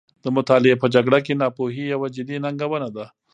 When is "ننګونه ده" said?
2.45-3.05